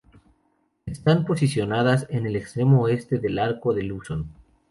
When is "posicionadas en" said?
1.25-2.25